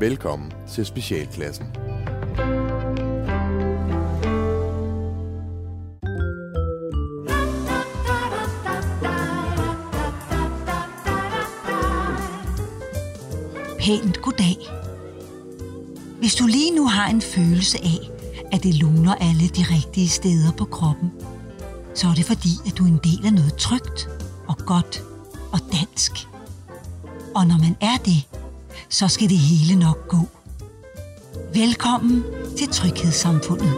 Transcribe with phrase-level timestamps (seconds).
[0.00, 1.66] Velkommen til Specialklassen.
[13.80, 14.56] Pænt goddag.
[16.18, 18.10] Hvis du lige nu har en følelse af,
[18.52, 21.12] at det luner alle de rigtige steder på kroppen,
[21.94, 24.08] så er det fordi, at du er en del af noget trygt
[24.48, 25.02] og godt
[25.52, 26.12] og dansk.
[27.34, 28.35] Og når man er det,
[28.88, 30.28] så skal det hele nok gå.
[31.54, 32.24] Velkommen
[32.58, 33.72] til Tryghedssamfundet.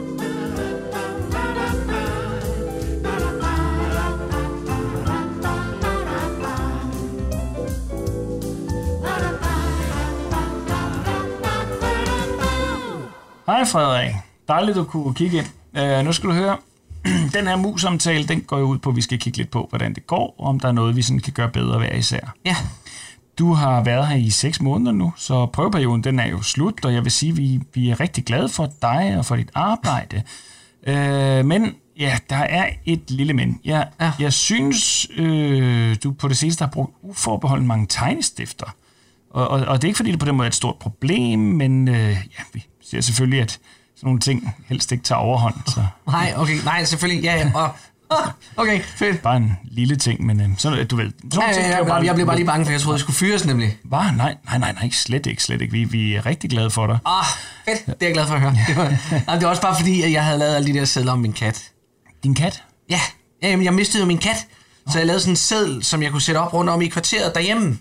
[13.47, 14.15] Hej Frederik.
[14.49, 15.47] Dejligt, du kunne kigge ind.
[15.79, 16.57] Uh, nu skal du høre,
[17.35, 19.95] den her mus-samtale, den går jo ud på, at vi skal kigge lidt på, hvordan
[19.95, 22.35] det går, og om der er noget, vi sådan kan gøre bedre hver især.
[22.45, 22.57] Ja.
[23.39, 26.95] Du har været her i 6 måneder nu, så prøveperioden den er jo slut, og
[26.95, 30.23] jeg vil sige, at vi, vi er rigtig glade for dig og for dit arbejde.
[30.89, 33.61] Uh, men ja, der er et lille men.
[33.65, 34.13] Jeg, Ja.
[34.19, 38.67] jeg synes, øh, du på det seneste har brugt uforbeholden mange tegnestifter.
[39.31, 41.39] Og, og, og det er ikke, fordi det på den måde er et stort problem,
[41.39, 45.55] men øh, ja, vi ser selvfølgelig, at sådan nogle ting helst ikke tager overhånd.
[45.67, 47.53] Så Nej, okay, nej, selvfølgelig, ja, ja.
[47.55, 47.71] Og,
[48.57, 49.23] okay, fedt.
[49.23, 51.11] bare en lille ting, men øh, sådan, du ved...
[51.33, 53.17] Sådan Ja, ja, jo ja, jeg blev bare lige bange, for jeg troede, jeg skulle
[53.17, 53.79] fyres nemlig.
[53.85, 53.99] Hvad?
[53.99, 55.73] Nej, nej, nej, nej, slet ikke, slet ikke.
[55.73, 56.99] Vi, vi er rigtig glade for dig.
[57.07, 57.25] Ah,
[57.65, 58.57] fedt, det er jeg glad for at høre.
[58.69, 58.89] Det var,
[59.27, 61.19] nej, det var også bare fordi, at jeg havde lavet alle de der sædler om
[61.19, 61.71] min kat.
[62.25, 62.63] Din kat?
[62.91, 63.01] Ja,
[63.43, 64.47] ja jamen, jeg mistede jo min kat,
[64.89, 67.35] så jeg lavede sådan en seddel, som jeg kunne sætte op rundt om i kvarteret
[67.35, 67.79] derhjemme.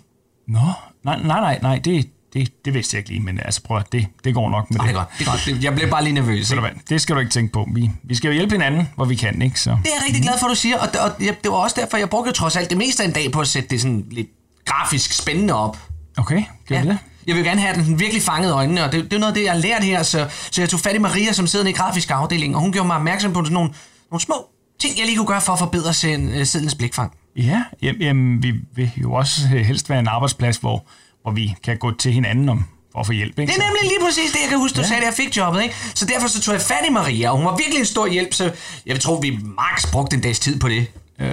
[0.48, 0.60] Nå,
[1.06, 3.92] nej, nej, nej, nej det, det, det vidste jeg ikke lige, men altså prøv at
[3.92, 4.96] det, det går nok med Det det.
[4.96, 5.42] godt, det er godt.
[5.46, 6.52] Det- Jeg blev bare lige nervøs.
[6.52, 6.64] Ikke?
[6.90, 7.68] det skal du ikke tænke på.
[7.74, 9.60] Vi, vi skal jo hjælpe hinanden, hvor vi kan, ikke?
[9.60, 9.70] Så.
[9.70, 11.76] Det er jeg rigtig glad for, at du siger, og, og jeg, det var også
[11.80, 14.06] derfor, jeg brugte trods alt det meste af en dag på at sætte det sådan
[14.12, 14.28] lidt
[14.66, 15.78] grafisk spændende op.
[16.18, 16.98] Okay, gør vi det?
[17.28, 19.44] Jeg vil gerne have den virkelig fanget øjnene, og det, det er noget af det,
[19.44, 22.12] jeg har lært her, så, så jeg tog fat i Maria, som sidder i grafisk
[22.12, 23.70] afdeling, og hun gjorde mig opmærksom på sådan nogle,
[24.12, 24.36] nogle små
[24.82, 27.12] ting, jeg lige kunne gøre for at forbedre øh, sedlens blikfang.
[27.36, 30.86] Ja, jamen, jamen, vi vil jo også øh, helst være en arbejdsplads, hvor,
[31.28, 33.54] hvor vi kan gå til hinanden om for at få hjælp, ikke?
[33.54, 34.88] Det er nemlig lige præcis det, jeg kan huske, du ja.
[34.88, 35.76] sagde, da jeg fik jobbet, ikke?
[35.96, 38.34] Så derfor så tog jeg fat i Maria, og hun var virkelig en stor hjælp,
[38.34, 38.44] så
[38.86, 40.88] jeg vil tro, vi max brugte en dags tid på det.
[41.20, 41.28] Øh,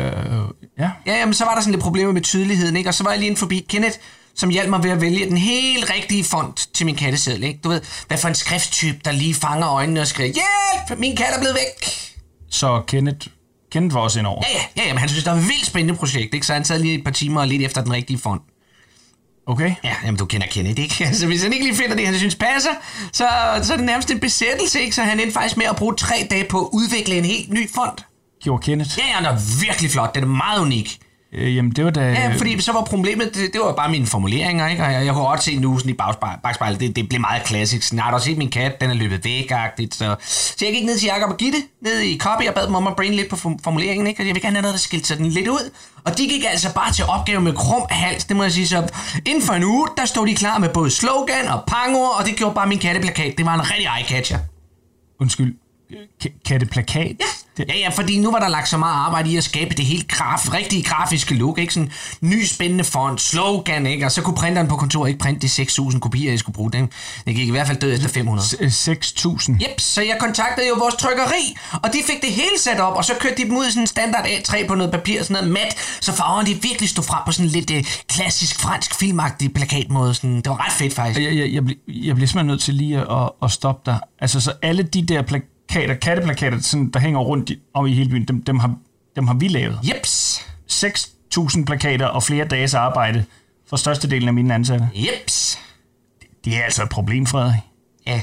[0.78, 2.91] ja, Ja, jamen, så var der sådan lidt problemer med tydeligheden, ikke?
[2.91, 3.99] Og så var jeg lige inde forbi Kenneth,
[4.34, 7.61] som hjalp mig ved at vælge den helt rigtige font til min katteseddel, ikke?
[7.65, 11.26] Du ved, hvad for en skrifttype, der lige fanger øjnene og skriger, hjælp, min kat
[11.37, 11.91] er blevet væk.
[12.50, 13.26] så Kenneth,
[13.72, 14.43] Kenneth var også indover.
[14.53, 16.47] Ja, ja, ja, jamen, han synes, det var et vildt spændende projekt, ikke?
[16.47, 18.43] Så han sad lige et par timer og lidt efter den rigtige font.
[19.47, 19.75] Okay?
[19.84, 21.05] Ja, jamen, du kender Kenneth, ikke?
[21.05, 22.71] Altså, hvis han ikke lige finder det, han synes passer,
[23.12, 23.28] så,
[23.62, 24.97] så er det nærmest en besættelse, ikke?
[24.97, 27.71] Så han endte faktisk med at bruge tre dage på at udvikle en helt ny
[27.75, 28.06] font.
[28.43, 28.91] Gjorde Kenneth?
[28.99, 30.15] Ja, ja, den er virkelig flot.
[30.15, 30.99] Den er meget unik.
[31.34, 32.00] Øh, jamen, det var da...
[32.00, 34.82] Ja, fordi så var problemet, det, det var bare mine formuleringer, ikke?
[34.82, 37.44] Og jeg, jeg kunne godt se nu sådan i bagspejl, bagspejlet, det, det blev meget
[37.44, 37.82] klassisk.
[37.82, 40.84] Sådan, har du set min kat, den er løbet væk -agtigt, så, så jeg gik
[40.84, 43.28] ned til Jacob og Gitte, ned i copy, og bad dem om at brain lidt
[43.28, 44.22] på form- formuleringen, ikke?
[44.22, 45.70] Og jeg vil gerne have noget, der skilte sig den lidt ud.
[46.04, 48.88] Og de gik altså bare til opgave med krum hals, det må jeg sige så.
[49.26, 52.36] Inden for en uge, der stod de klar med både slogan og pangord, og det
[52.36, 53.34] gjorde bare min katteplakat.
[53.38, 54.38] Det var en rigtig eye-catcher.
[55.20, 55.54] Undskyld.
[56.46, 57.16] Katteplakat?
[57.20, 57.24] Ja,
[57.59, 60.53] ja, fordi nu var der lagt så meget arbejde i at skabe det helt graf,
[60.53, 61.75] rigtige grafiske look, ikke?
[61.75, 64.06] Sådan ny spændende font, slogan, ikke?
[64.06, 66.88] Og så kunne printeren på kontoret ikke printe de 6.000 kopier, jeg skulle bruge dem.
[67.26, 68.48] Det gik i hvert fald død efter 500.
[68.70, 69.53] S- 6.000?
[69.53, 73.04] Yep, så jeg kontaktede jo vores trykkeri, og de fik det hele sat op, og
[73.04, 75.50] så kørte de dem ud i sådan en standard A3 på noget papir, sådan noget
[75.53, 80.14] mat, så farverne de virkelig stod frem på sådan lidt øh, klassisk fransk filmagtig plakatmåde.
[80.14, 80.37] Sådan.
[80.37, 81.20] Det var ret fedt faktisk.
[81.20, 83.98] Jeg, jeg, jeg, jeg bliver simpelthen nødt til lige at, at stoppe dig.
[84.20, 88.10] Altså, så alle de der plakater, katteplakater, sådan, der hænger rundt i, om i hele
[88.10, 88.75] byen, dem, dem, har,
[89.16, 89.78] dem har vi lavet.
[89.82, 90.41] Jeps,
[90.72, 93.25] 6.000 plakater og flere dages arbejde
[93.69, 94.88] for størstedelen af mine ansatte.
[94.94, 95.58] jeps.
[96.44, 97.60] Det er altså et problem, Frederik.
[98.06, 98.20] Ja.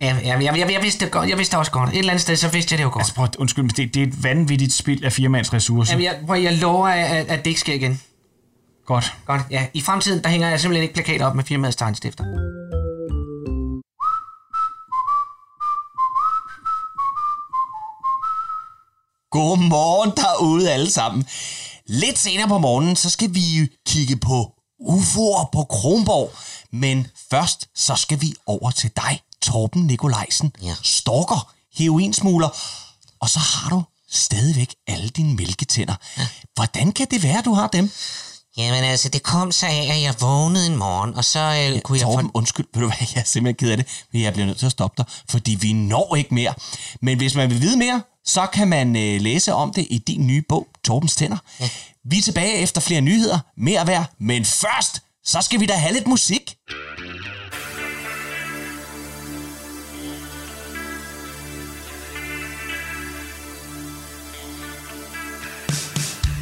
[0.00, 1.30] Ja, ja jeg, jeg, jeg, vidste det godt.
[1.30, 1.90] Jeg vidste det også godt.
[1.90, 3.00] Et eller andet sted, så vidste jeg det jo godt.
[3.00, 5.92] Altså, prøv, undskyld, men det, det er et vanvittigt spild af firmands ressourcer.
[5.92, 8.00] Jamen, jeg, prøv, jeg lover, at, at det ikke sker igen.
[8.86, 9.14] Godt.
[9.26, 9.66] Godt, ja.
[9.74, 12.24] I fremtiden, der hænger jeg simpelthen ikke plakater op med firmaets tegnstifter.
[19.36, 21.26] Godmorgen derude alle sammen.
[21.86, 26.32] Lidt senere på morgenen, så skal vi kigge på UFO'er på Kronborg.
[26.72, 30.52] Men først, så skal vi over til dig, Torben Nikolajsen.
[30.62, 30.74] Ja.
[30.82, 32.48] Stalker, heroinsmugler.
[33.20, 35.94] Og så har du stadigvæk alle dine mælketænder.
[36.54, 37.90] Hvordan kan det være, du har dem?
[38.56, 41.98] Jamen altså, det kom så af, at jeg vågnede en morgen, og så øh, kunne
[41.98, 44.46] jeg Torben, undskyld, ved du hvad, jeg er simpelthen ked af det, men jeg bliver
[44.46, 46.54] nødt til at stoppe dig, fordi vi når ikke mere.
[47.02, 50.26] Men hvis man vil vide mere, så kan man øh, læse om det i din
[50.26, 51.36] nye bog, Torbens Tænder.
[51.60, 51.68] Ja.
[52.04, 55.94] Vi er tilbage efter flere nyheder, mere værd, men først, så skal vi da have
[55.94, 56.56] lidt musik.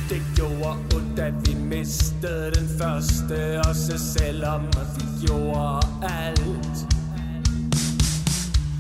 [0.09, 4.63] Det gjorde ondt, at vi mistede den første, og så selvom
[4.97, 7.04] vi gjorde alt.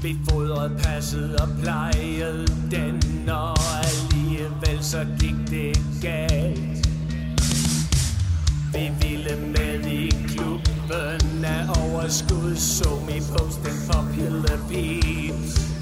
[0.05, 6.89] Vi fodrede, passet og plejet den Og alligevel så gik det galt
[8.75, 15.75] Vi ville med i klubben af overskud Så vi posten popular peeps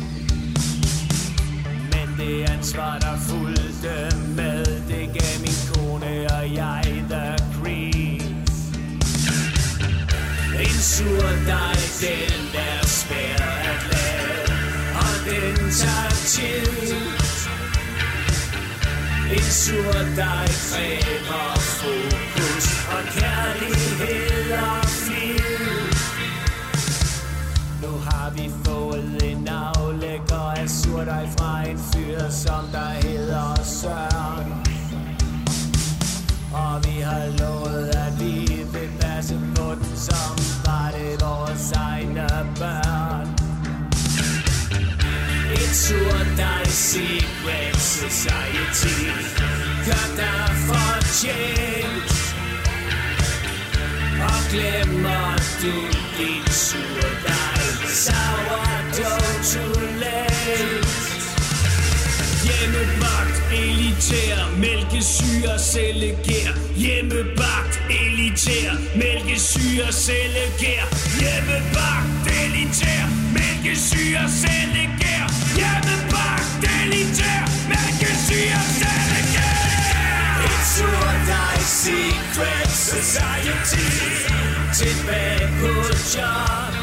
[1.92, 8.56] men det ansvar, der fulgte med, det gav min kone og jeg the creeps.
[10.60, 12.71] En sur dej, den der
[15.80, 16.62] touch you.
[19.32, 25.92] En sur dej kræver fokus og kærlighed og flid.
[27.82, 34.52] Nu har vi fået en aflægger af surdej fra en fyr, som der hedder Søren.
[36.52, 40.36] Og vi har lovet, at vi vil passe på den, som
[40.66, 42.28] var det vores egne
[42.58, 42.81] børn.
[45.72, 48.98] Et surdej secret society
[49.86, 52.12] gør dig fortjent.
[54.28, 55.74] Og glemmer du
[56.18, 57.62] din surdej
[58.04, 60.86] Sourdough too late
[62.44, 70.84] Hjemmebagt, elitær, mælkesyre, cellegær Hjemmebagt, elitær, mælkesyre, cellegær
[71.20, 72.08] Hjemmebagt,
[72.44, 73.21] elitær,
[73.62, 75.26] mælkesyre, cellegær
[75.56, 79.54] Hjemmebagt, elitær, mælkesyre, cellegær
[80.48, 83.86] Et surdej secret society.
[84.74, 85.72] Tilbage på
[86.14, 86.74] job.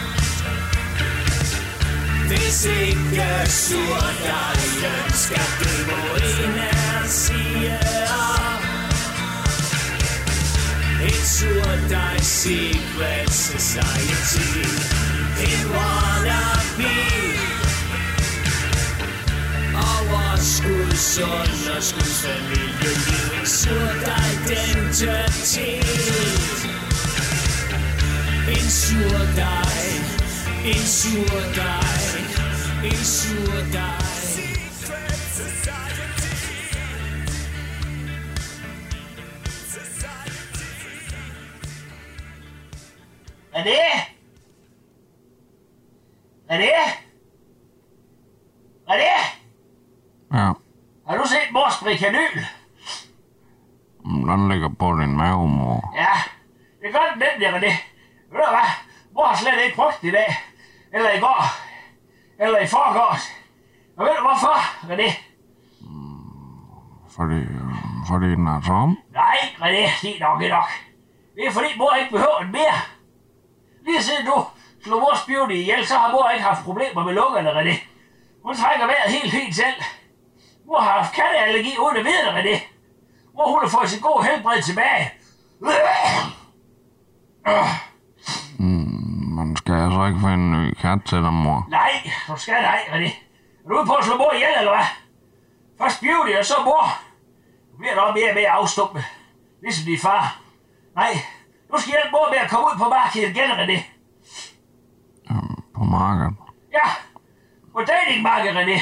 [2.27, 7.79] Hvis ikke surdejen skal dø, må en af sige
[8.09, 8.63] op.
[11.03, 15.08] Et surdej secret society,
[15.39, 16.93] en wannabe.
[19.73, 22.93] Overskuds underskudsfamilie,
[23.39, 25.87] en surdej identitet.
[28.47, 30.01] En surdej,
[30.63, 32.23] en surdej,
[32.83, 34.07] en surdej.
[34.79, 36.29] Secret society.
[43.53, 44.08] René?
[46.49, 46.71] René?
[48.87, 49.13] René?
[50.33, 50.53] Ja,
[51.07, 52.45] Har du set mors brikanyl?
[54.03, 55.93] den ligger på din mave, mor.
[55.95, 56.13] Ja,
[56.81, 57.73] det gør den nemlig, René.
[58.31, 58.69] Ved du hvad?
[59.13, 60.37] Mor har slet ikke brugt i dag.
[60.93, 61.43] Eller i går.
[62.39, 63.23] Eller i forgårs.
[63.97, 64.55] Og ved du hvorfor,
[64.89, 65.09] René?
[67.09, 67.73] Fordi, øh,
[68.07, 68.97] fordi den er tom.
[69.11, 70.69] Nej, René, det er nok ikke nok.
[71.35, 72.77] Det er fordi mor ikke behøver den mere.
[73.85, 74.45] Lige siden du
[74.83, 77.75] slog mors beauty ihjel, så har mor ikke haft problemer med lungerne, René.
[78.45, 79.79] Hun trækker vejret helt fint selv.
[80.65, 82.63] Mor har haft katteallergi uden at vide det, René.
[83.35, 85.11] Mor hun har fået sit gode helbred tilbage.
[89.37, 91.65] Man skal altså ikke finde en ny kat til dig, mor.
[91.69, 91.91] Nej,
[92.27, 93.11] du skal nej, René.
[93.63, 94.87] Er du ude på at slå mor ihjel, eller hvad?
[95.81, 96.83] Først beauty, og så mor.
[97.71, 99.03] Du bliver nok mere og mere afstumpet.
[99.61, 100.39] Ligesom din far.
[100.95, 101.13] Nej,
[101.71, 103.98] du skal hjælpe mor med at komme ud på markedet igen, René.
[105.89, 105.95] På
[106.71, 108.81] Ja, Ja, din datingmarkedet, René.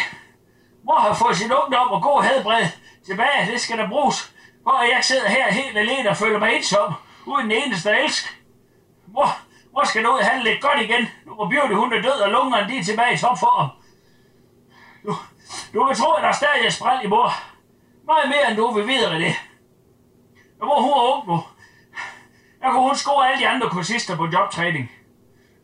[0.84, 2.66] Mor har fået sin ungdom og god helbred
[3.06, 3.52] tilbage.
[3.52, 6.94] Det skal der bruges, hvor jeg sidder her helt alene og føler mig ensom,
[7.26, 8.04] uden en eneste elsk.
[8.04, 8.30] elske.
[9.08, 9.30] Mor,
[9.74, 11.08] mor skal nu ud og handle lidt godt igen.
[11.26, 13.70] Nu hvor Beauty hun er død, og lungerne de er tilbage i topform.
[15.04, 15.16] Du,
[15.74, 17.32] du kan tro, at der stadig er spræl i mor.
[18.06, 19.34] Meget mere, end du vil vide, René.
[20.62, 21.44] Og mor, hun er ung nu.
[22.62, 24.92] Der kunne hun score alle de andre kursister på jobtræning.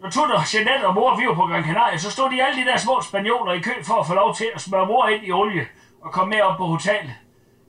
[0.03, 2.65] Når Tutter, Jeanette og mor vi var på Gran Canaria, så stod de alle de
[2.65, 5.31] der små spanioler i kø for at få lov til at smøre mor ind i
[5.31, 5.67] olie
[6.01, 7.13] og komme med op på hotellet.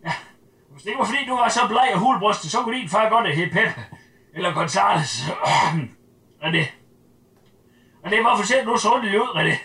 [0.04, 0.12] Ja,
[0.70, 3.08] hvis det ikke var fordi du var så bleg og hulbrystet, så kunne din far
[3.08, 3.84] godt have Peppe
[4.34, 5.24] eller Gonzales.
[6.42, 6.66] Og det.
[8.04, 9.56] Og det var for eksempel nu så det ud, René.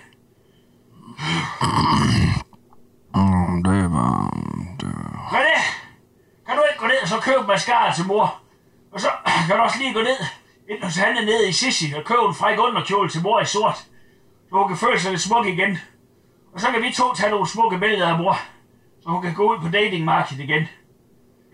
[3.15, 4.37] Mm, det var...
[4.79, 4.87] Det,
[5.35, 5.57] René,
[6.45, 8.39] kan du ikke gå ned og så købe mascara til mor?
[8.91, 9.09] Og så
[9.47, 12.35] kan du også lige gå ned ind hos Hanne ned i Sissi og køb en
[12.35, 13.77] fræk underkjole til mor i sort.
[14.49, 15.77] Så hun kan føle sig lidt smuk igen.
[16.53, 18.39] Og så kan vi to tage nogle smukke billeder af mor,
[19.03, 20.67] så hun kan gå ud på datingmarkedet igen.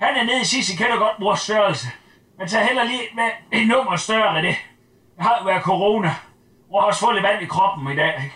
[0.01, 1.87] Han er nede i Sissi, kender godt mors størrelse.
[2.37, 4.55] Men tag heller lige med et nummer større af det.
[5.15, 6.15] Det har jo været corona.
[6.71, 8.23] Mor har også fået lidt vand i kroppen i dag.
[8.23, 8.35] Ikke?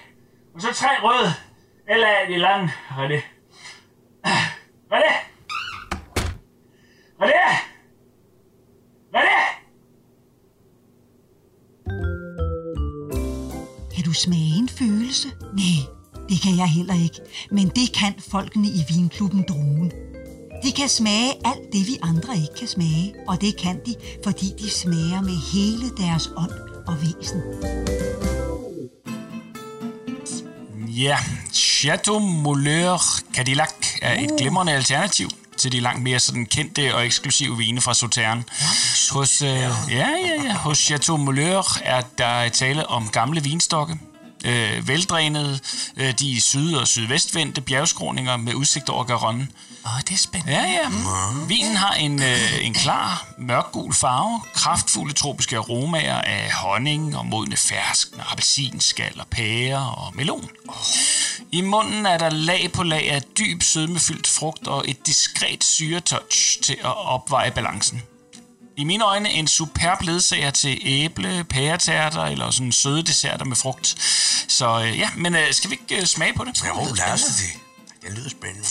[0.56, 1.34] Og så tre røde,
[1.88, 3.24] eller de lange, her det?
[4.90, 5.16] Vadet.
[7.20, 7.34] Vadet.
[9.12, 9.59] Vadet.
[14.10, 15.28] Du smage en følelse?
[15.54, 15.80] Nej,
[16.30, 17.20] det kan jeg heller ikke.
[17.52, 19.92] Men det kan folkene i vinklubben Druen.
[20.64, 23.14] De kan smage alt det, vi andre ikke kan smage.
[23.28, 26.52] Og det kan de, fordi de smager med hele deres ånd
[26.88, 27.42] og væsen.
[30.88, 31.18] Ja,
[31.54, 33.02] Chateau Mouleur
[33.34, 37.94] Cadillac er et glimrende alternativ til de langt mere sådan kendte og eksklusive vine fra
[37.94, 38.46] Sauternes.
[39.12, 40.54] Hos, øh, ja, ja, ja.
[40.54, 44.00] Hos Chateau Mouleur er der tale om gamle vinstokke,
[44.46, 45.60] øh, veldrænede,
[45.98, 49.48] øh, de syd- og sydvestvendte bjergskråninger med udsigt over Garonne.
[49.86, 50.54] Åh, det er spændende.
[50.54, 50.90] Ja, ja.
[51.48, 57.58] Vinen har en, øh, en klar, mørkgul farve, kraftfulde tropiske aromaer af honning og modne
[57.58, 60.50] fersken, appelsinskal og pære og melon.
[61.52, 66.62] I munden er der lag på lag af dyb sødmefyldt frugt og et diskret syretouch
[66.62, 68.02] til at opveje balancen.
[68.80, 73.96] I mine øjne en superb ledsager til æble, pæretærter eller sådan søde desserter med frugt.
[74.48, 76.64] Så øh, ja, men øh, skal vi ikke øh, smage på det?
[76.68, 77.60] Jo, lad os det.
[78.02, 78.68] Det lyder spændende.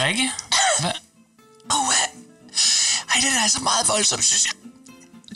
[0.00, 0.30] Rikke?
[0.80, 0.92] Hvad?
[1.70, 1.94] Oh,
[3.14, 4.54] ej, det er altså meget voldsomt, synes jeg.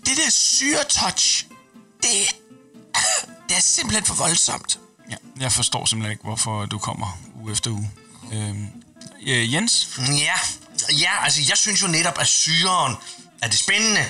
[0.06, 1.44] Det der syretouch,
[2.02, 2.36] det,
[3.50, 4.78] det er simpelthen for voldsomt.
[5.10, 7.90] Ja, jeg forstår simpelthen ikke, hvorfor du kommer uge efter uge.
[8.32, 8.66] Øhm,
[9.26, 9.88] øh, Jens?
[9.98, 10.34] Ja,
[10.98, 12.96] ja, altså jeg synes jo netop, at syren
[13.42, 14.06] er det spændende.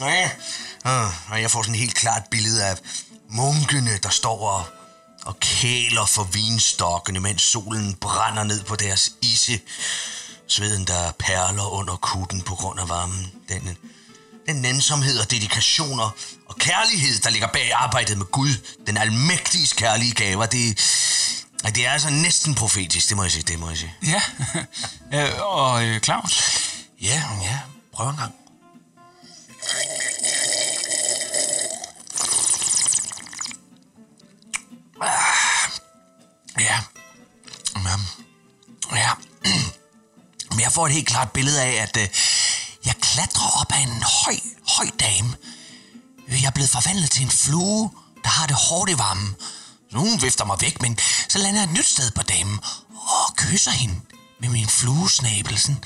[0.00, 0.30] Ja,
[0.86, 2.76] øh, og jeg får sådan et helt klart billede af
[3.28, 4.64] munkene, der står og,
[5.26, 9.60] og kæler for vinstokkene, mens solen brænder ned på deres isse.
[10.48, 13.32] Sveden, der perler under kutten på grund af varmen.
[13.48, 13.76] Den,
[14.48, 16.10] den nænsomhed og dedikationer
[16.48, 18.54] og kærlighed, der ligger bag arbejdet med Gud,
[18.86, 20.66] den almægtige kærlige gaver, det,
[21.64, 23.94] ja, det er altså næsten profetisk, det må jeg sige, det må jeg sige.
[24.06, 24.22] Ja,
[25.18, 26.42] øh, og øh, Claus?
[27.02, 27.58] Ja, ja,
[27.92, 28.34] prøv en gang.
[35.00, 35.70] Ah,
[36.60, 36.80] Ja.
[37.84, 37.96] Ja.
[38.96, 39.10] Ja.
[40.50, 42.10] Men jeg får et helt klart billede af, at
[43.18, 44.36] klatre op ad en høj,
[44.76, 45.36] høj dame.
[46.28, 47.90] Øh, jeg er blevet forvandlet til en flue,
[48.24, 49.36] der har det hårdt i varmen.
[49.92, 50.98] Nogen vifter mig væk, men
[51.28, 52.60] så lander jeg et nyt sted på damen
[52.90, 54.00] og kysser hende
[54.40, 55.58] med min fluesnabel.
[55.58, 55.84] Sådan.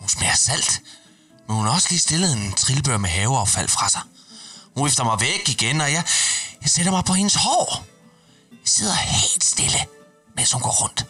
[0.00, 0.82] Hun smager salt,
[1.46, 4.02] men hun har også lige stillet en trillebør med haveaffald fra sig.
[4.76, 6.04] Hun vifter mig væk igen, og jeg,
[6.62, 7.84] jeg sætter mig på hendes hår.
[8.50, 9.78] Jeg sidder helt stille,
[10.36, 11.06] mens hun går rundt.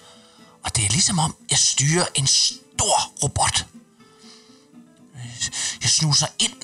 [0.64, 3.66] Og det er ligesom om, jeg styrer en stor robot.
[5.82, 6.62] Jeg snuser ind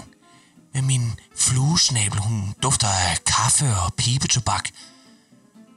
[0.75, 2.19] med min fluesnabel.
[2.19, 4.69] Hun dufter af kaffe og pibetobak.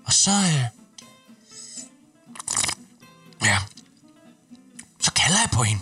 [0.06, 0.32] Og så...
[0.32, 0.66] Øh,
[3.44, 3.60] ja.
[5.02, 5.82] Så kalder jeg på hende.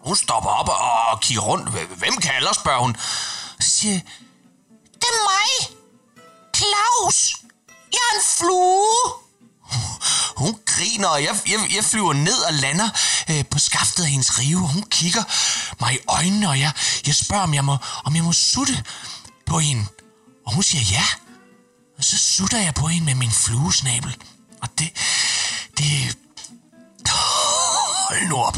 [0.00, 1.68] Hun stopper op og, kigger rundt.
[1.98, 2.96] Hvem kalder, spørger hun.
[3.60, 4.02] Så siger jeg,
[4.94, 5.76] det er mig.
[6.56, 7.34] Claus.
[7.92, 9.31] Jeg er en flue.
[10.36, 12.88] Hun griner, og jeg, jeg, jeg flyver ned og lander
[13.30, 14.68] øh, på skaftet af hendes rive.
[14.68, 15.22] Hun kigger
[15.80, 16.72] mig i øjnene, og jeg,
[17.06, 18.84] jeg spørger, om jeg, må, om jeg må sutte
[19.46, 19.86] på hende.
[20.46, 21.04] Og hun siger ja.
[21.98, 24.16] Og så sutter jeg på hende med min fluesnabel.
[24.62, 24.90] Og det...
[25.78, 26.16] Det...
[28.08, 28.56] Hold nu op.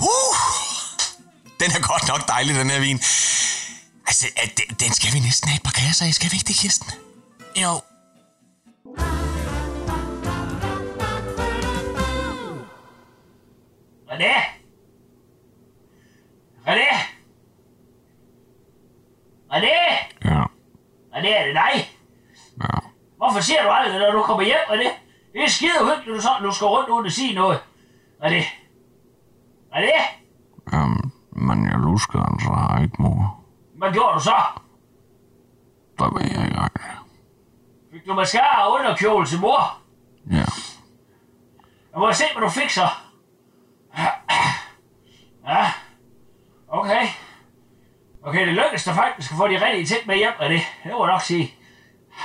[0.00, 0.36] Uh!
[1.60, 3.00] Den er godt nok dejlig, den her vin.
[4.06, 6.14] Altså, at den, den skal vi næsten have et par kasser af.
[6.14, 6.90] Skal vi ikke det, Kirsten?
[7.56, 7.80] Jo.
[14.16, 14.34] René?
[16.66, 16.88] René?
[19.50, 19.76] René?
[20.24, 20.44] Ja,
[21.12, 21.90] René, er det dig?
[22.62, 22.78] ja.
[23.16, 24.88] Hvorfor siger du aldrig, når du kommer hjem, René?
[25.32, 27.58] Det er skide hyggeligt, du, så, du skal rundt uden at sige noget.
[28.22, 28.42] René?
[29.74, 30.00] René?
[30.76, 33.44] Um, men jeg luskede altså har ikke mor.
[33.74, 34.34] Hvad gjorde du så?
[35.98, 36.82] Der ved jeg ikke rigtig.
[37.92, 39.78] Fik du mascara og underkjole til mor?
[40.30, 40.36] Ja,
[41.92, 42.86] Jeg må se, hvad du fik så.
[45.46, 45.66] Ja,
[46.68, 47.06] okay.
[48.22, 50.60] Okay, det lykkedes dig faktisk at få de rigtige ting med hjem af det.
[50.84, 51.54] Det må jeg nok sige.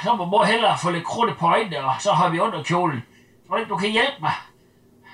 [0.04, 3.04] Så må mor hellere få lidt krudt på øjnene, og så har vi under kjolen.
[3.48, 4.32] Tror du ikke, du kan hjælpe mig?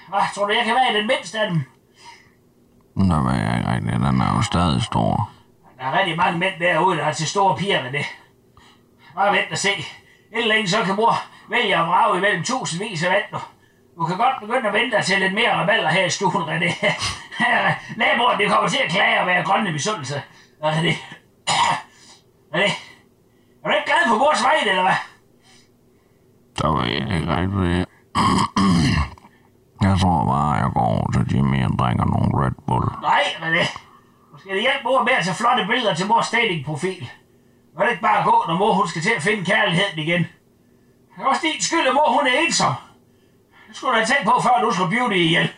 [0.09, 1.63] Hvad, tror du, jeg kan være den mindste af dem?
[2.97, 3.93] men der ved jeg ikke rigtig.
[3.93, 5.29] Den er jo stadig stor.
[5.79, 8.05] Der er rigtig mange mænd derude, der har til store piger med det.
[9.15, 9.69] Bare vent og se.
[10.31, 11.13] Inden længe så kan mor
[11.49, 13.41] vælge at vrage imellem tusindvis af vand.
[13.97, 16.71] Du kan godt begynde at vente dig til lidt mere rabalder her i stuen, René.
[17.99, 20.21] Naboen, det kommer til at klage og være grønne misundelse.
[20.63, 20.93] René.
[22.53, 22.69] René.
[23.63, 24.99] Er du ikke glad på vores vej, eller hvad?
[26.61, 27.85] Der var jeg ikke rigtig ved.
[29.81, 32.85] Jeg tror bare, jeg går over til Jimmy og drikker nogle Red Bull.
[33.01, 33.65] Nej, René.
[34.31, 37.09] Du skal hjælpe mor med at tage flotte billeder til mors datingprofil.
[37.77, 40.21] Er det ikke bare gå, når mor hun skal til at finde kærligheden igen.
[41.15, 42.73] Det er også din skyld, at mor hun er ensom.
[43.77, 45.49] Det skulle du have tænkt på, før du slog beauty ihjel.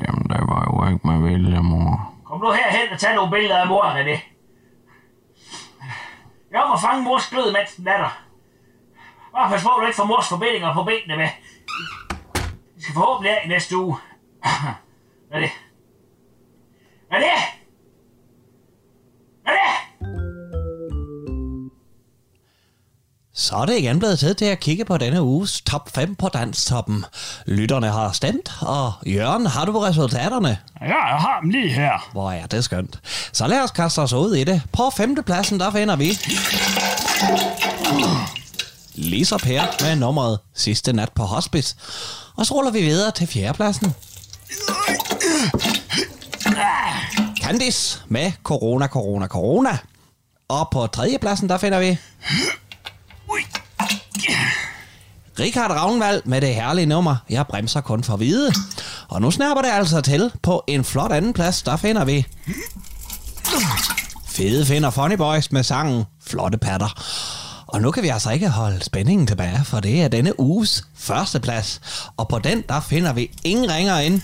[0.00, 2.14] Jamen, det var jo ikke med vilje, mor.
[2.24, 4.20] Kom nu herhen og tag nogle billeder af mor, René.
[6.50, 8.22] Jeg må fange mors glød, mens den er der.
[9.32, 11.28] Bare pas på, du ikke får mors forbindinger på benene med.
[12.76, 13.96] Vi skal forhåbentlig af i næste uge.
[15.32, 15.50] René.
[17.12, 17.34] René!
[19.48, 19.85] René!
[23.38, 26.28] Så er det igen blevet tid til at kigge på denne uges top 5 på
[26.28, 27.04] Danstoppen.
[27.46, 30.58] Lytterne har stemt, og Jørgen, har du resultaterne?
[30.80, 32.08] Ja, jeg har dem lige her.
[32.12, 33.00] Hvor er det skønt.
[33.32, 34.62] Så lad os kaste os ud i det.
[34.72, 36.18] På femtepladsen, der finder vi...
[38.94, 41.76] Lisa Per med nummeret Sidste Nat på Hospice.
[42.36, 43.94] Og så ruller vi videre til fjerdepladsen.
[47.42, 49.78] Candice med Corona, Corona, Corona.
[50.48, 51.98] Og på tredjepladsen, der finder vi...
[55.38, 58.52] Richard Ravnvald med det herlige nummer Jeg bremser kun for hvide.
[59.08, 62.26] Og nu snapper det altså til på en flot anden plads, der finder vi
[64.28, 67.02] Fede finder Funny Boys med sangen Flotte Patter.
[67.66, 71.40] Og nu kan vi altså ikke holde spændingen tilbage, for det er denne uges første
[71.40, 71.80] plads.
[72.16, 74.22] Og på den, der finder vi ingen ringer ind.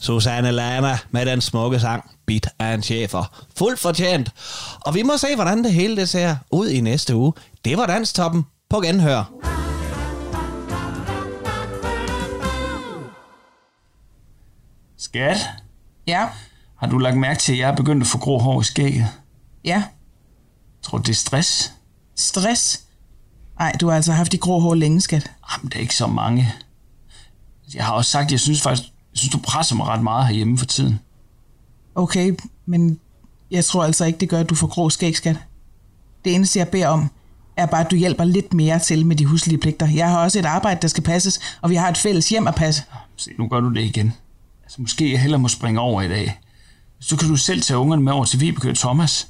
[0.00, 3.44] Susanne Lana med den smukke sang Bit af en chefer.
[3.58, 4.30] Fuldt fortjent.
[4.80, 7.32] Og vi må se, hvordan det hele det ser ud i næste uge.
[7.64, 9.32] Det var Danstoppen på genhør.
[14.98, 15.36] Skat,
[16.06, 16.28] Ja,
[16.78, 19.06] har du lagt mærke til, at jeg er begyndt at få grå hår i skægget?
[19.64, 19.82] ja.
[20.82, 21.72] Tror du, det er stress?
[22.16, 22.84] Stress.
[23.60, 25.30] Ej, du har altså haft de grå hår længe, skat.
[25.52, 26.52] Jamen, det er ikke så mange.
[27.74, 30.26] Jeg har også sagt, at jeg synes faktisk, jeg synes, du presser mig ret meget
[30.26, 31.00] herhjemme for tiden.
[31.94, 32.34] Okay,
[32.66, 32.98] men
[33.50, 35.36] jeg tror altså ikke, det gør, at du får grå skæg, skat.
[36.24, 37.10] Det eneste, jeg beder om,
[37.56, 39.88] er bare, at du hjælper lidt mere til med de huslige pligter.
[39.88, 42.54] Jeg har også et arbejde, der skal passes, og vi har et fælles hjem at
[42.54, 42.82] passe.
[43.16, 44.12] Se, nu gør du det igen.
[44.64, 46.40] Altså, måske jeg hellere må springe over i dag.
[47.00, 49.28] Så kan du selv tage ungerne med over til Vibeke og Thomas.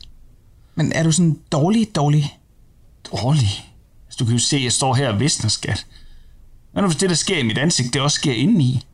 [0.74, 2.38] Men er du sådan dårlig, dårlig?
[3.12, 3.72] Dårlig.
[4.06, 5.86] Altså, du kan jo se, at jeg står her og visner, skat.
[6.72, 8.84] Hvad nu, hvis det, der sker i mit ansigt, det også sker indeni?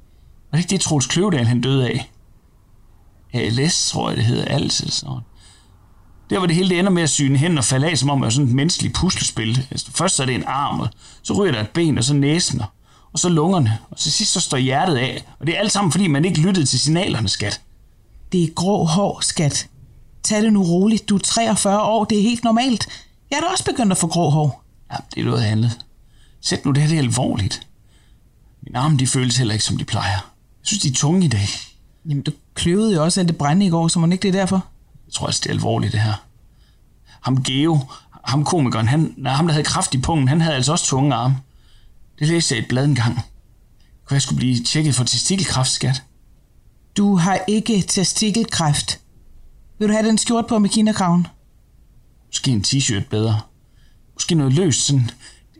[0.54, 2.10] Var det ikke det, Troels Kløvedal, han døde af?
[3.32, 4.44] ALS, tror jeg, det hedder.
[4.44, 5.20] Altid sådan.
[6.30, 8.20] Der var det hele, det ender med at syne hen og falde af, som om
[8.20, 9.66] det er sådan et menneskeligt puslespil.
[9.70, 10.86] Altså, først så er det en arm,
[11.22, 12.62] så ryger der et ben, og så næsen,
[13.12, 13.78] og- så lungerne.
[13.90, 15.24] Og til sidst så står hjertet af.
[15.40, 17.60] Og det er alt sammen, fordi man ikke lyttede til signalerne, skat.
[18.32, 19.68] Det er grå hår, skat.
[20.22, 21.08] Tag det nu roligt.
[21.08, 22.04] Du er 43 år.
[22.04, 22.88] Det er helt normalt.
[23.30, 24.64] Jeg er da også begyndt at få grå hår.
[24.92, 25.78] Ja, det er noget andet.
[26.40, 27.66] Sæt nu det her, det er alvorligt.
[28.62, 30.33] Mine arme, de føles heller ikke, som de plejer.
[30.64, 31.48] Jeg synes, de er tunge i dag.
[32.08, 34.32] Jamen, du kløvede jo også af det brænde i går, så må ikke det er
[34.32, 34.66] derfor?
[35.06, 36.14] Jeg tror altså, det er alvorligt, det her.
[37.20, 37.78] Ham Geo,
[38.24, 41.14] ham komikeren, han, nej, ham der havde kraft i pungen, han havde altså også tunge
[41.14, 41.36] arme.
[42.18, 43.14] Det læste jeg i et blad engang.
[44.04, 46.02] Kunne jeg skulle blive tjekket for testikelkræft, skat?
[46.96, 49.00] Du har ikke testikelkræft.
[49.78, 51.26] Vil du have den skjort på med kinakraven?
[52.26, 53.40] Måske en t-shirt bedre.
[54.14, 55.10] Måske noget løst, sådan.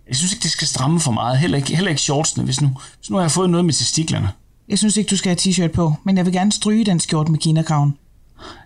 [0.09, 1.39] Jeg synes ikke, det skal stramme for meget.
[1.39, 4.31] Heller ikke, heller ikke shortsene, hvis nu, hvis nu har jeg fået noget med testiklerne.
[4.69, 7.29] Jeg synes ikke, du skal have t-shirt på, men jeg vil gerne stryge den skjort
[7.29, 7.97] med kinakraven.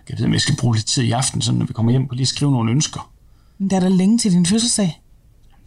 [0.09, 2.07] Jeg ved, om jeg skal bruge lidt tid i aften, sådan, når vi kommer hjem
[2.07, 3.11] på lige at skrive nogle ønsker.
[3.57, 5.01] Men der er der længe til din fødselsdag.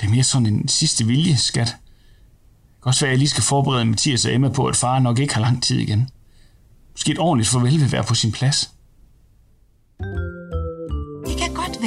[0.01, 1.66] Det er mere sådan en sidste vilje, skat.
[1.66, 4.99] Det kan også være, at jeg lige skal forberede Mathias og Emma på, at far
[4.99, 6.09] nok ikke har lang tid igen.
[6.92, 8.71] Måske et ordentligt farvel vil være på sin plads.
[9.99, 10.41] Det kan godt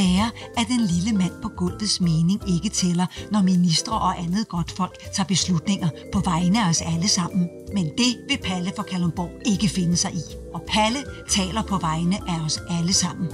[0.01, 0.27] være,
[0.59, 4.95] at den lille mand på gulvets mening ikke tæller, når ministre og andet godt folk
[5.15, 7.43] tager beslutninger på vegne af os alle sammen.
[7.75, 10.25] Men det vil Palle fra Kalundborg ikke finde sig i.
[10.55, 11.01] Og Palle
[11.37, 13.27] taler på vegne af os alle sammen.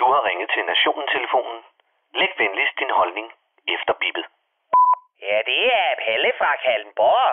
[0.00, 1.58] Du har ringet til Nationen-telefonen.
[2.20, 3.28] Læg venligst din holdning
[3.74, 4.26] efter bippet.
[5.28, 7.30] Ja, det er Pelle fra Kaldenborg.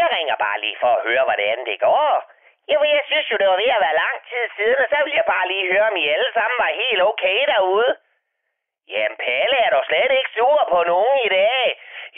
[0.00, 2.12] Jeg ringer bare lige for at høre, hvordan det går.
[2.72, 5.18] Jo, jeg synes jo, det var ved at være lang tid siden, og så ville
[5.20, 7.90] jeg bare lige høre, om I alle sammen var helt okay derude.
[8.92, 11.64] Jamen, Palle er du slet ikke sur på nogen i dag.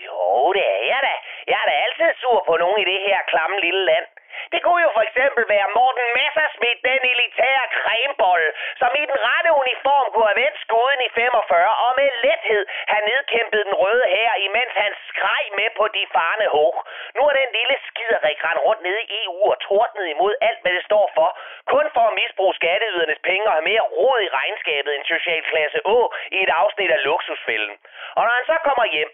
[0.06, 1.14] Jo, det er jeg da.
[1.50, 4.06] Jeg er da altid sur på nogen i det her klamme lille land.
[4.52, 9.50] Det kunne jo for eksempel være Morten Messerschmidt, den elitære cremebolle, som i den rette
[9.62, 14.30] uniform kunne have vendt skuden i 45 og med lethed have nedkæmpet den røde her,
[14.46, 16.76] imens han skreg med på de farne hug.
[17.16, 20.72] Nu er den lille skiderik rendt rundt nede i EU og tordnet imod alt, hvad
[20.78, 21.28] det står for,
[21.74, 25.98] kun for at misbruge skatteydernes penge og have mere rod i regnskabet end socialklasse Å
[26.36, 27.76] i et afsnit af luksusfælden.
[28.16, 29.10] Og når han så kommer hjem,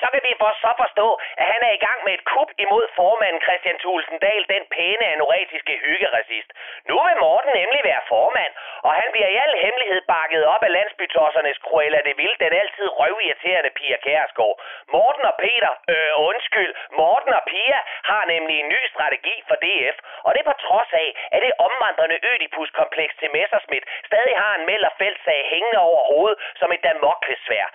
[0.00, 1.08] så kan vi for så forstå,
[1.40, 5.04] at han er i gang med et kup imod formanden Christian Thulsen Dahl, den pæne
[5.14, 6.50] anoretiske hyggeracist.
[6.88, 8.52] Nu vil Morten nemlig være formand,
[8.86, 12.86] og han bliver i al hemmelighed bakket op af landsbytossernes Cruella de Vil, den altid
[13.00, 14.56] røvirriterende Pia Kærsgaard.
[14.94, 17.78] Morten og Peter, øh undskyld, Morten og Pia
[18.10, 21.52] har nemlig en ny strategi for DF, og det er på trods af, at det
[21.66, 26.82] omvandrende Ødipus-kompleks til Messerschmidt stadig har en Meld- og fældsag hængende over hovedet som et
[26.88, 27.66] damoklesvær.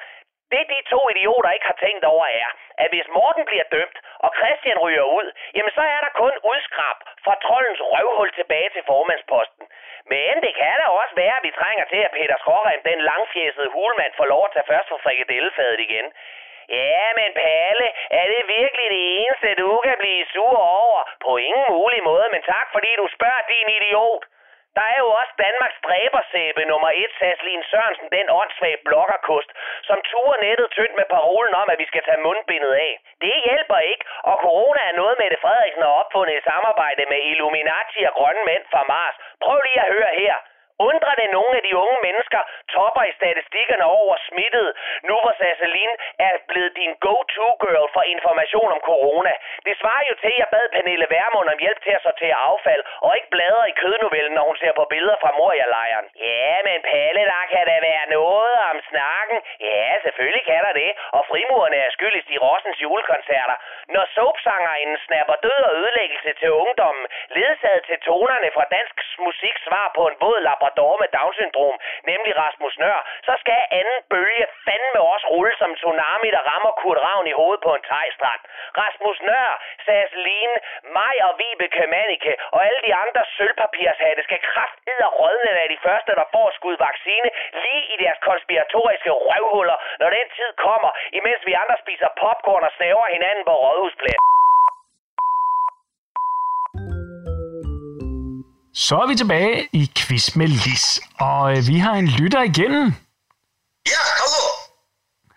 [0.54, 2.50] Det de to idioter ikke har tænkt over er,
[2.84, 6.98] at hvis Morten bliver dømt, og Christian ryger ud, jamen så er der kun udskrab
[7.26, 9.66] fra trollens røvhul tilbage til formandsposten.
[10.14, 13.70] Men det kan da også være, at vi trænger til, at Peter Skårem, den langfjæsede
[13.76, 16.08] hulmand, får lov at tage først for frikadellefadet igen.
[16.70, 17.88] Ja, men Palle,
[18.20, 21.02] er det virkelig det eneste, du kan blive sur over?
[21.26, 24.24] På ingen mulig måde, men tak fordi du spørger, din idiot.
[24.78, 29.50] Der er jo også Danmarks dræbersæbe nummer 1, Saslin Sørensen, den åndssvage blokkerkost,
[29.88, 32.94] som turer nettet tyndt med parolen om, at vi skal tage mundbindet af.
[33.22, 38.00] Det hjælper ikke, og corona er noget, Mette Frederiksen har opfundet i samarbejde med Illuminati
[38.10, 39.16] og grønne mænd fra Mars.
[39.44, 40.36] Prøv lige at høre her.
[40.80, 42.42] Undrer det nogle af de unge mennesker
[42.76, 44.68] topper i statistikkerne over smittet,
[45.08, 45.96] nu hvor Sasseline
[46.28, 49.34] er blevet din go-to-girl for information om corona?
[49.66, 52.84] Det svarer jo til, at jeg bad Pernille Vermund om hjælp til at sortere affald,
[53.06, 56.08] og ikke bladre i kødnovellen, når hun ser på billeder fra Moria-lejren.
[56.30, 59.40] Ja, men Palle, der kan da være noget om snakken.
[59.60, 63.58] Ja, selvfølgelig kan der det, og frimurerne er skyldigst i Rossens julekoncerter.
[63.96, 67.06] Når soapsangerinden snapper død og ødelæggelse til ungdommen,
[67.38, 68.96] ledsaget til tonerne fra dansk
[69.28, 71.76] musik svar på en våd labrador med Down-syndrom,
[72.12, 77.00] nemlig Rasmus Nør, så skal anden bølge fandme også rulle som tsunami, der rammer Kurt
[77.06, 78.42] Ravn i hovedet på en tegstrand.
[78.82, 79.52] Rasmus Nør,
[79.86, 80.56] Sasseline,
[80.98, 85.80] mig og Vibeke Manike og alle de andre sølvpapirshatte skal kraftedder og rådne af de
[85.86, 87.30] første, der får skud vaccine
[87.64, 92.72] lige i deres konspiratoriske røvhuller, når den tid kommer, imens vi andre spiser popcorn og
[92.78, 94.45] snæver hinanden på rådhuspladsen.
[98.76, 102.94] Så er vi tilbage i Quiz med Lis, og øh, vi har en lytter igennem.
[103.88, 104.44] Ja, hallo.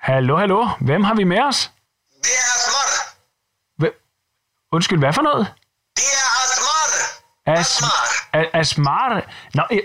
[0.01, 0.68] Hallo, hallo.
[0.81, 1.70] Hvem har vi med os?
[2.22, 3.14] Det er Asmar.
[3.79, 3.92] Hvem?
[4.72, 5.46] Undskyld, hvad for noget?
[5.96, 6.85] Det er Asmar.
[7.46, 7.83] As
[8.33, 9.22] A- Asmar.
[9.55, 9.77] Nå, ja.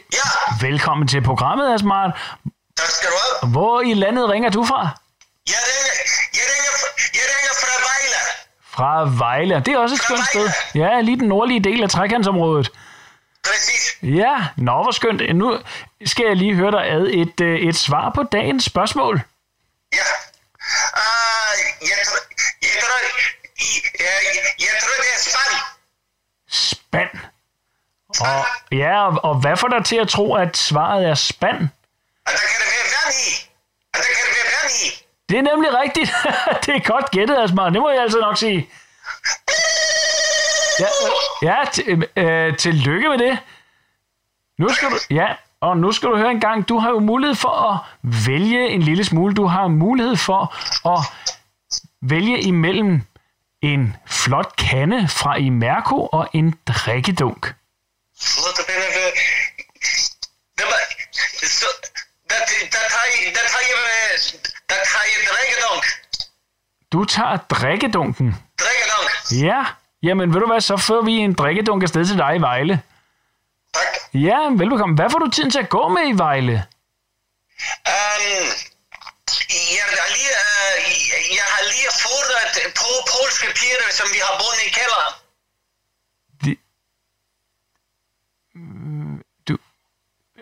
[0.62, 2.06] Velkommen til programmet, Asmar.
[2.78, 3.52] Tak skal du have.
[3.52, 4.80] Hvor i landet ringer du fra?
[5.48, 5.94] Jeg ringer,
[6.34, 6.72] jeg ringer,
[7.13, 8.20] jeg ringer fra Vejle.
[8.76, 9.56] Fra Vejle.
[9.66, 10.50] Det er også et skønt sted.
[10.76, 12.72] Ja, lige den nordlige del af trækantsområdet.
[13.43, 13.97] Præcis.
[14.01, 15.36] Ja, nå hvor skønt.
[15.36, 15.60] Nu
[16.06, 19.13] skal jeg lige høre dig ad et, øh, et svar på dagens spørgsmål.
[19.13, 19.19] Uh,
[21.89, 22.17] jeg, tror,
[22.62, 22.99] jeg, tror,
[23.99, 24.08] jeg,
[24.60, 25.56] jeg tror, det er spand.
[26.49, 27.10] Spand.
[28.19, 31.69] Og, ja, og, og hvad får dig til at tro, at svaret er spand?
[32.25, 33.32] Og der kan det være vand i.
[33.93, 34.88] Og der kan det være vand i.
[35.29, 36.12] Det er nemlig rigtigt.
[36.65, 37.69] det er godt gættet, Asmar.
[37.69, 38.69] Det må jeg altså nok sige.
[40.79, 40.88] Ja,
[41.41, 43.39] ja t- øh, tillykke med det.
[44.57, 45.27] Nu skal du, ja,
[45.62, 46.69] og nu skal du høre en gang.
[46.69, 47.79] Du har jo mulighed for at
[48.27, 49.36] vælge en lille smule.
[49.36, 50.55] Du har mulighed for
[50.89, 50.99] at
[52.01, 53.01] vælge imellem
[53.62, 56.55] en flot kande fra Imerco og en er øh,
[65.29, 65.86] drikkedunk.
[66.91, 68.36] Du tager drikkedunken.
[68.59, 69.09] Drikkedunk.
[69.43, 69.65] Ja,
[70.04, 72.82] jamen ved du hvad, så fører vi en drikkedunk afsted til dig i Vejle.
[73.74, 73.94] Tak.
[74.13, 74.96] Ja, velbekomme.
[74.96, 76.54] Hvad får du tiden til at gå med i Vejle?
[77.96, 78.46] Um,
[79.78, 84.63] jeg, har lige, uh, jeg har lige fodret på polske piger, som vi har bundet
[84.70, 85.13] i kælderen.
[89.48, 89.58] Du,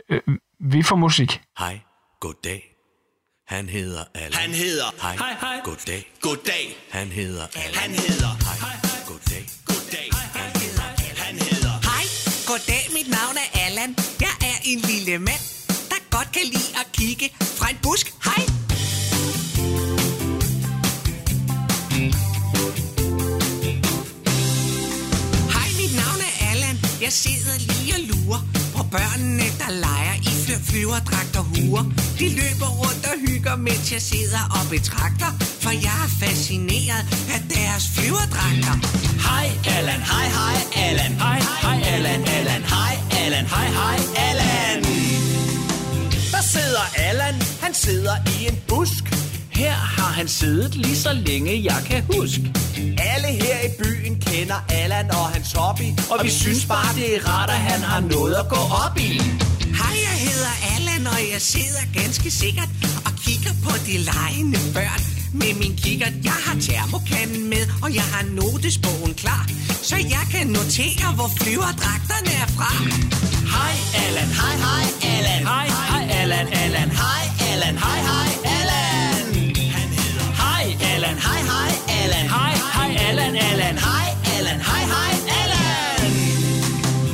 [0.09, 0.21] øh,
[0.59, 1.41] vi får musik.
[1.57, 1.79] Hej,
[2.19, 2.75] goddag.
[3.47, 4.33] Han hedder Allan.
[4.33, 4.85] Han hedder.
[5.01, 5.61] Hej, Hej, hej.
[5.63, 6.11] goddag.
[6.21, 6.77] Goddag.
[6.91, 7.75] Han hedder Allan.
[7.75, 8.27] Han hedder.
[8.27, 8.80] Hej,
[9.25, 9.45] goddag.
[9.65, 10.09] Goddag.
[11.17, 11.73] Han hedder.
[11.89, 12.05] Hej,
[12.47, 13.95] goddag, mit navn er Allan.
[14.19, 15.41] Jeg er en lille mand,
[15.89, 18.13] der godt kan lide at kigge fra en busk.
[18.25, 18.43] Hej.
[25.55, 26.77] Hej, mit navn er Allan.
[27.01, 28.41] Jeg sidder lige og lurer
[28.75, 31.83] på børnene, der leger i fly flyverdragt og huer.
[32.19, 35.31] De løber rundt og hygger, mens jeg sidder og betragter,
[35.61, 37.03] for jeg er fascineret
[37.33, 39.10] af deres flyverdragter.
[39.27, 40.57] Hej Allan, hej hej
[40.87, 41.13] Allan.
[41.25, 43.97] Hej hej Allan, Allan, hej Allan, hej hej
[44.29, 44.83] Allan.
[46.31, 49.03] Der sidder Allan, han sidder i en busk.
[49.49, 52.53] Her har han siddet lige så længe jeg kan huske.
[52.97, 57.27] Alle her i byen kender Allan og hans hobby, og vi synes bare det er
[57.29, 59.11] rart, at han har noget at gå op i.
[59.79, 62.69] Hej, jeg hedder Allan, og jeg sidder ganske sikkert
[63.05, 65.10] og kigger på de lejende børn.
[65.33, 69.45] Med min kikkert, jeg har termokanden med, og jeg har notesbogen klar,
[69.81, 72.71] så jeg kan notere, hvor flyverdragterne er fra.
[73.55, 75.41] Hej Allan, hej hej Allan.
[75.51, 79.25] Hej hej Allan, Allan, hej Allan, hej hej Allan.
[79.77, 82.25] Han hedder Hej Allan, hej hej Allan.
[82.35, 86.11] Hej hej Allan, Allan, hej Allan, hej hej Allan.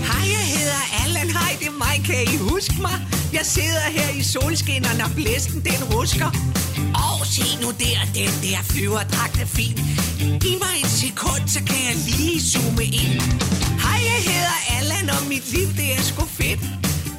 [0.09, 3.16] Hej, jeg hedder Allan, hej, det er mig, kan I huske mig?
[3.37, 6.29] Jeg sidder her i solskinnerne, og blæsten den rusker.
[7.05, 9.75] Og se nu der, den der flyverdragt er fin.
[10.43, 13.13] Giv mig en sekund, så kan jeg lige zoome ind.
[13.83, 16.61] Hej, jeg hedder Allan, og mit liv, det er sgu fedt.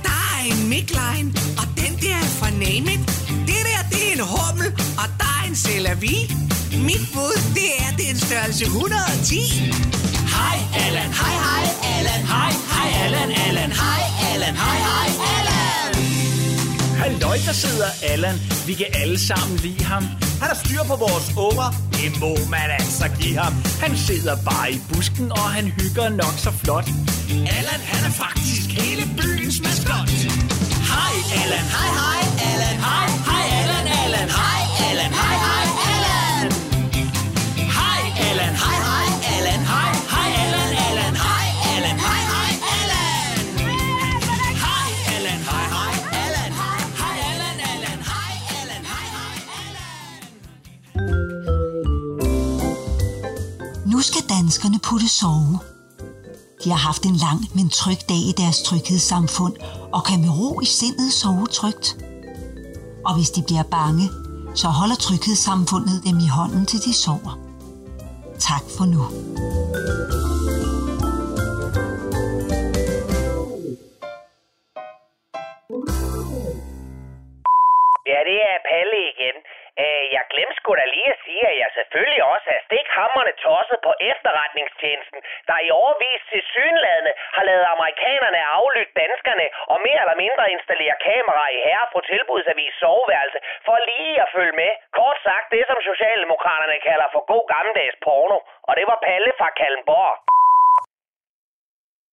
[0.06, 1.28] Der er en midline,
[1.60, 3.02] og den der er fra Name It.
[3.48, 4.68] Det der, det er en hummel,
[5.02, 6.16] og der er en cellavi.
[6.88, 9.40] Mit bud, det er, det er en størrelse 110.
[10.36, 12.20] Hej Allan, hej hej Allan.
[12.34, 14.02] Hej hej Allan, Allan, hej
[14.32, 15.57] Allan, hej hej Allan.
[17.02, 18.36] Halløj, der sidder Allan.
[18.66, 20.02] Vi kan alle sammen lide ham.
[20.40, 21.68] Han har styr på vores unger.
[22.00, 23.52] Det må man altså give ham.
[23.84, 26.88] Han sidder bare i busken, og han hygger nok så flot.
[27.56, 30.10] Allan, han er faktisk hele byens maskot.
[30.92, 32.27] Hej Allan, hej hej Hej
[53.98, 55.58] Nu skal danskerne putte sove.
[56.64, 59.54] De har haft en lang, men tryg dag i deres tryghedssamfund,
[59.92, 61.96] og kan med ro i sindet sove trygt.
[63.04, 64.10] Og hvis de bliver bange,
[64.54, 67.38] så holder tryghedssamfundet dem i hånden til de sover.
[68.38, 69.02] Tak for nu.